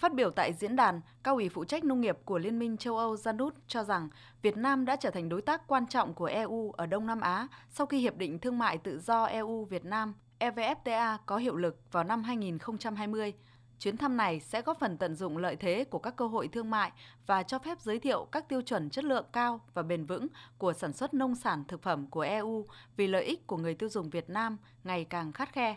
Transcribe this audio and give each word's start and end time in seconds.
Phát 0.00 0.14
biểu 0.14 0.30
tại 0.30 0.52
diễn 0.52 0.76
đàn, 0.76 1.00
cao 1.22 1.34
ủy 1.34 1.48
phụ 1.48 1.64
trách 1.64 1.84
nông 1.84 2.00
nghiệp 2.00 2.18
của 2.24 2.38
Liên 2.38 2.58
minh 2.58 2.76
châu 2.76 2.96
Âu 2.96 3.14
Janut 3.14 3.50
cho 3.66 3.84
rằng 3.84 4.08
Việt 4.42 4.56
Nam 4.56 4.84
đã 4.84 4.96
trở 4.96 5.10
thành 5.10 5.28
đối 5.28 5.42
tác 5.42 5.66
quan 5.66 5.86
trọng 5.86 6.14
của 6.14 6.24
EU 6.24 6.72
ở 6.72 6.86
Đông 6.86 7.06
Nam 7.06 7.20
Á 7.20 7.48
sau 7.70 7.86
khi 7.86 7.98
Hiệp 7.98 8.16
định 8.16 8.38
Thương 8.38 8.58
mại 8.58 8.78
Tự 8.78 8.98
do 8.98 9.24
EU-Việt 9.24 9.84
Nam 9.84 10.14
EVFTA 10.38 11.18
có 11.26 11.36
hiệu 11.36 11.56
lực 11.56 11.92
vào 11.92 12.04
năm 12.04 12.22
2020. 12.22 13.32
Chuyến 13.78 13.96
thăm 13.96 14.16
này 14.16 14.40
sẽ 14.40 14.62
góp 14.62 14.78
phần 14.78 14.98
tận 14.98 15.14
dụng 15.14 15.36
lợi 15.36 15.56
thế 15.56 15.84
của 15.84 15.98
các 15.98 16.16
cơ 16.16 16.26
hội 16.26 16.48
thương 16.48 16.70
mại 16.70 16.92
và 17.26 17.42
cho 17.42 17.58
phép 17.58 17.80
giới 17.80 17.98
thiệu 17.98 18.28
các 18.32 18.48
tiêu 18.48 18.62
chuẩn 18.62 18.90
chất 18.90 19.04
lượng 19.04 19.26
cao 19.32 19.60
và 19.74 19.82
bền 19.82 20.06
vững 20.06 20.26
của 20.58 20.72
sản 20.72 20.92
xuất 20.92 21.14
nông 21.14 21.34
sản 21.34 21.64
thực 21.68 21.82
phẩm 21.82 22.06
của 22.06 22.20
EU 22.20 22.66
vì 22.96 23.06
lợi 23.06 23.24
ích 23.24 23.46
của 23.46 23.56
người 23.56 23.74
tiêu 23.74 23.88
dùng 23.88 24.10
Việt 24.10 24.30
Nam 24.30 24.56
ngày 24.84 25.04
càng 25.04 25.32
khắt 25.32 25.52
khe. 25.52 25.76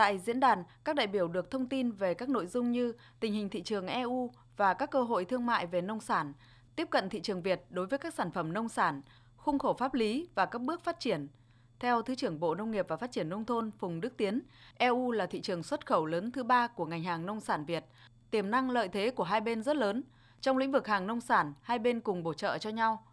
Tại 0.00 0.18
diễn 0.18 0.40
đàn, 0.40 0.64
các 0.84 0.96
đại 0.96 1.06
biểu 1.06 1.28
được 1.28 1.50
thông 1.50 1.66
tin 1.66 1.92
về 1.92 2.14
các 2.14 2.28
nội 2.28 2.46
dung 2.46 2.72
như 2.72 2.92
tình 3.20 3.32
hình 3.32 3.48
thị 3.48 3.62
trường 3.62 3.86
EU 3.86 4.30
và 4.56 4.74
các 4.74 4.90
cơ 4.90 5.02
hội 5.02 5.24
thương 5.24 5.46
mại 5.46 5.66
về 5.66 5.80
nông 5.80 6.00
sản, 6.00 6.32
tiếp 6.76 6.88
cận 6.90 7.08
thị 7.08 7.20
trường 7.20 7.42
Việt 7.42 7.64
đối 7.70 7.86
với 7.86 7.98
các 7.98 8.14
sản 8.14 8.30
phẩm 8.30 8.52
nông 8.52 8.68
sản, 8.68 9.02
khung 9.36 9.58
khổ 9.58 9.72
pháp 9.72 9.94
lý 9.94 10.28
và 10.34 10.46
các 10.46 10.60
bước 10.62 10.84
phát 10.84 11.00
triển. 11.00 11.28
Theo 11.78 12.02
Thứ 12.02 12.14
trưởng 12.14 12.40
Bộ 12.40 12.54
Nông 12.54 12.70
nghiệp 12.70 12.86
và 12.88 12.96
Phát 12.96 13.12
triển 13.12 13.28
Nông 13.28 13.44
thôn 13.44 13.70
Phùng 13.70 14.00
Đức 14.00 14.16
Tiến, 14.16 14.40
EU 14.74 15.10
là 15.10 15.26
thị 15.26 15.40
trường 15.40 15.62
xuất 15.62 15.86
khẩu 15.86 16.06
lớn 16.06 16.32
thứ 16.32 16.42
ba 16.42 16.66
của 16.66 16.86
ngành 16.86 17.02
hàng 17.02 17.26
nông 17.26 17.40
sản 17.40 17.64
Việt. 17.64 17.84
Tiềm 18.30 18.50
năng 18.50 18.70
lợi 18.70 18.88
thế 18.88 19.10
của 19.10 19.24
hai 19.24 19.40
bên 19.40 19.62
rất 19.62 19.76
lớn. 19.76 20.02
Trong 20.40 20.58
lĩnh 20.58 20.72
vực 20.72 20.86
hàng 20.86 21.06
nông 21.06 21.20
sản, 21.20 21.52
hai 21.62 21.78
bên 21.78 22.00
cùng 22.00 22.22
bổ 22.22 22.34
trợ 22.34 22.58
cho 22.58 22.70
nhau. 22.70 23.04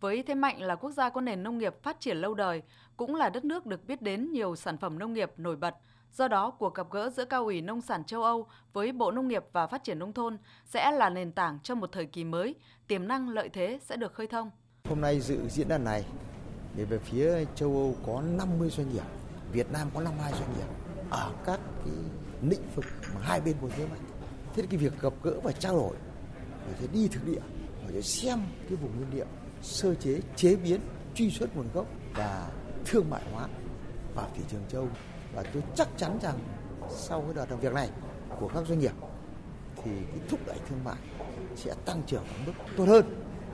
Với 0.00 0.22
thế 0.22 0.34
mạnh 0.34 0.62
là 0.62 0.76
quốc 0.76 0.90
gia 0.90 1.08
có 1.08 1.20
nền 1.20 1.42
nông 1.42 1.58
nghiệp 1.58 1.82
phát 1.82 2.00
triển 2.00 2.16
lâu 2.16 2.34
đời, 2.34 2.62
cũng 2.96 3.14
là 3.14 3.30
đất 3.30 3.44
nước 3.44 3.66
được 3.66 3.86
biết 3.86 4.02
đến 4.02 4.32
nhiều 4.32 4.56
sản 4.56 4.78
phẩm 4.78 4.98
nông 4.98 5.12
nghiệp 5.12 5.32
nổi 5.36 5.56
bật– 5.56 5.74
Do 6.12 6.28
đó, 6.28 6.50
cuộc 6.50 6.74
gặp 6.74 6.86
gỡ 6.90 7.10
giữa 7.10 7.24
cao 7.24 7.44
ủy 7.44 7.60
nông 7.60 7.80
sản 7.80 8.04
châu 8.04 8.22
Âu 8.22 8.46
với 8.72 8.92
Bộ 8.92 9.10
Nông 9.10 9.28
nghiệp 9.28 9.44
và 9.52 9.66
Phát 9.66 9.84
triển 9.84 9.98
Nông 9.98 10.12
thôn 10.12 10.38
sẽ 10.66 10.90
là 10.90 11.10
nền 11.10 11.32
tảng 11.32 11.58
cho 11.62 11.74
một 11.74 11.92
thời 11.92 12.06
kỳ 12.06 12.24
mới, 12.24 12.54
tiềm 12.86 13.08
năng 13.08 13.28
lợi 13.28 13.48
thế 13.48 13.78
sẽ 13.82 13.96
được 13.96 14.14
khơi 14.14 14.26
thông. 14.26 14.50
Hôm 14.88 15.00
nay 15.00 15.20
dự 15.20 15.48
diễn 15.48 15.68
đàn 15.68 15.84
này, 15.84 16.04
thì 16.76 16.84
về 16.84 16.98
phía 16.98 17.44
châu 17.54 17.68
Âu 17.68 17.96
có 18.06 18.22
50 18.22 18.70
doanh 18.70 18.92
nghiệp, 18.92 19.02
Việt 19.52 19.72
Nam 19.72 19.88
có 19.94 20.00
52 20.00 20.32
doanh 20.32 20.52
nghiệp 20.56 20.66
ở 21.10 21.32
các 21.44 21.60
cái 21.84 21.94
lĩnh 22.42 22.62
vực 22.74 22.84
mà 23.14 23.20
hai 23.22 23.40
bên 23.40 23.56
muốn 23.60 23.70
thế 23.76 23.86
mạnh. 23.86 24.00
Thế 24.54 24.62
cái 24.70 24.78
việc 24.78 25.00
gặp 25.00 25.12
gỡ 25.22 25.40
và 25.42 25.52
trao 25.52 25.76
đổi, 25.76 25.96
rồi 26.66 26.74
thì 26.80 26.86
đi 26.92 27.08
thực 27.08 27.26
địa, 27.26 27.40
rồi 27.92 28.02
xem 28.02 28.40
cái 28.68 28.76
vùng 28.76 28.96
nguyên 28.96 29.14
liệu, 29.14 29.26
sơ 29.62 29.94
chế, 29.94 30.20
chế 30.36 30.56
biến, 30.56 30.80
truy 31.14 31.30
xuất 31.30 31.56
nguồn 31.56 31.68
gốc 31.74 31.86
và 32.14 32.50
thương 32.84 33.10
mại 33.10 33.22
hóa 33.32 33.48
vào 34.14 34.28
thị 34.34 34.42
trường 34.50 34.62
châu 34.68 34.88
và 35.34 35.42
tôi 35.52 35.62
chắc 35.74 35.88
chắn 35.96 36.18
rằng 36.22 36.38
sau 36.88 37.20
cái 37.20 37.34
đợt 37.34 37.46
làm 37.50 37.60
việc 37.60 37.72
này 37.72 37.90
của 38.40 38.48
các 38.48 38.66
doanh 38.66 38.78
nghiệp 38.78 38.92
thì 39.76 39.90
cái 40.10 40.20
thúc 40.28 40.40
đẩy 40.46 40.58
thương 40.68 40.84
mại 40.84 40.96
sẽ 41.56 41.74
tăng 41.84 42.02
trưởng 42.06 42.24
ở 42.24 42.34
mức 42.46 42.52
tốt 42.76 42.84
hơn, 42.84 43.04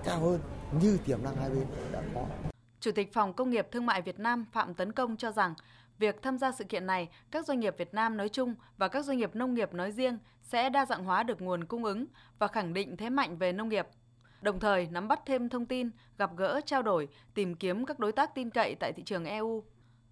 cao 0.04 0.20
hơn 0.20 0.40
như 0.82 0.98
tiềm 1.04 1.24
năng 1.24 1.36
hai 1.36 1.50
bên 1.50 1.66
đã 1.92 2.02
có. 2.14 2.26
Chủ 2.80 2.92
tịch 2.92 3.12
Phòng 3.12 3.32
Công 3.32 3.50
nghiệp 3.50 3.68
Thương 3.72 3.86
mại 3.86 4.02
Việt 4.02 4.18
Nam 4.18 4.44
Phạm 4.52 4.74
Tấn 4.74 4.92
Công 4.92 5.16
cho 5.16 5.32
rằng 5.32 5.54
việc 5.98 6.22
tham 6.22 6.38
gia 6.38 6.52
sự 6.52 6.64
kiện 6.64 6.86
này, 6.86 7.08
các 7.30 7.46
doanh 7.46 7.60
nghiệp 7.60 7.74
Việt 7.78 7.94
Nam 7.94 8.16
nói 8.16 8.28
chung 8.28 8.54
và 8.76 8.88
các 8.88 9.04
doanh 9.04 9.18
nghiệp 9.18 9.34
nông 9.34 9.54
nghiệp 9.54 9.74
nói 9.74 9.92
riêng 9.92 10.18
sẽ 10.42 10.70
đa 10.70 10.86
dạng 10.86 11.04
hóa 11.04 11.22
được 11.22 11.42
nguồn 11.42 11.64
cung 11.64 11.84
ứng 11.84 12.06
và 12.38 12.48
khẳng 12.48 12.74
định 12.74 12.96
thế 12.96 13.10
mạnh 13.10 13.36
về 13.36 13.52
nông 13.52 13.68
nghiệp. 13.68 13.86
Đồng 14.42 14.60
thời 14.60 14.86
nắm 14.90 15.08
bắt 15.08 15.20
thêm 15.26 15.48
thông 15.48 15.66
tin, 15.66 15.90
gặp 16.18 16.30
gỡ, 16.36 16.60
trao 16.66 16.82
đổi, 16.82 17.08
tìm 17.34 17.54
kiếm 17.54 17.86
các 17.86 17.98
đối 17.98 18.12
tác 18.12 18.34
tin 18.34 18.50
cậy 18.50 18.74
tại 18.80 18.92
thị 18.92 19.02
trường 19.02 19.24
EU 19.24 19.64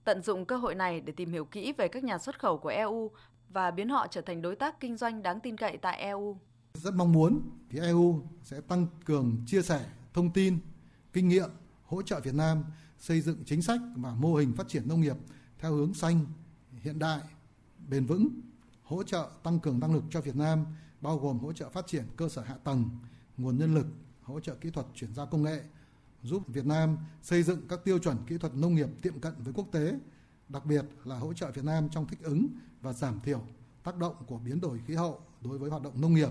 tận 0.07 0.23
dụng 0.23 0.45
cơ 0.45 0.57
hội 0.57 0.75
này 0.75 1.01
để 1.01 1.13
tìm 1.17 1.33
hiểu 1.33 1.45
kỹ 1.45 1.73
về 1.79 1.89
các 1.89 2.05
nhà 2.05 2.19
xuất 2.19 2.39
khẩu 2.41 2.59
của 2.59 2.69
EU 2.69 3.11
và 3.49 3.71
biến 3.71 3.89
họ 3.89 4.07
trở 4.11 4.21
thành 4.21 4.43
đối 4.43 4.57
tác 4.57 4.81
kinh 4.81 4.97
doanh 4.97 5.23
đáng 5.23 5.41
tin 5.41 5.57
cậy 5.57 5.77
tại 5.77 5.99
EU. 6.01 6.37
Rất 6.75 6.95
mong 6.95 7.13
muốn 7.13 7.41
phía 7.69 7.81
EU 7.81 8.21
sẽ 8.43 8.61
tăng 8.61 8.87
cường 9.05 9.37
chia 9.47 9.63
sẻ 9.63 9.85
thông 10.15 10.33
tin, 10.33 10.59
kinh 11.13 11.29
nghiệm, 11.29 11.51
hỗ 11.85 12.03
trợ 12.03 12.21
Việt 12.21 12.35
Nam 12.35 12.65
xây 12.99 13.21
dựng 13.21 13.45
chính 13.47 13.63
sách 13.63 13.81
và 13.97 14.15
mô 14.15 14.35
hình 14.35 14.53
phát 14.57 14.69
triển 14.69 14.89
nông 14.89 15.01
nghiệp 15.01 15.17
theo 15.59 15.73
hướng 15.73 15.95
xanh, 15.95 16.27
hiện 16.73 16.99
đại, 16.99 17.21
bền 17.89 18.07
vững, 18.07 18.29
hỗ 18.83 19.03
trợ 19.03 19.29
tăng 19.43 19.59
cường 19.61 19.81
năng 19.81 19.95
lực 19.95 20.05
cho 20.11 20.21
Việt 20.21 20.37
Nam 20.37 20.67
bao 21.01 21.19
gồm 21.19 21.39
hỗ 21.39 21.53
trợ 21.53 21.69
phát 21.69 21.87
triển 21.87 22.05
cơ 22.17 22.29
sở 22.29 22.43
hạ 22.43 22.55
tầng, 22.65 22.89
nguồn 23.37 23.59
nhân 23.59 23.75
lực, 23.75 23.87
hỗ 24.23 24.41
trợ 24.41 24.55
kỹ 24.55 24.71
thuật 24.71 24.87
chuyển 24.95 25.15
giao 25.15 25.27
công 25.27 25.43
nghệ, 25.43 25.63
giúp 26.27 26.43
Việt 26.49 26.67
Nam 26.67 26.99
xây 27.23 27.43
dựng 27.43 27.69
các 27.69 27.85
tiêu 27.85 27.99
chuẩn 27.99 28.17
kỹ 28.27 28.39
thuật 28.39 28.55
nông 28.55 28.75
nghiệp 28.75 28.89
tiệm 29.03 29.21
cận 29.21 29.35
với 29.39 29.53
quốc 29.53 29.69
tế, 29.73 29.95
đặc 30.49 30.67
biệt 30.67 30.85
là 31.05 31.19
hỗ 31.19 31.33
trợ 31.33 31.51
Việt 31.51 31.65
Nam 31.65 31.89
trong 31.89 32.07
thích 32.07 32.19
ứng 32.23 32.47
và 32.81 32.93
giảm 32.93 33.21
thiểu 33.21 33.43
tác 33.83 33.97
động 33.97 34.15
của 34.27 34.39
biến 34.39 34.61
đổi 34.61 34.81
khí 34.87 34.95
hậu 34.95 35.21
đối 35.41 35.59
với 35.59 35.71
hoạt 35.71 35.83
động 35.83 36.01
nông 36.01 36.15
nghiệp. 36.15 36.31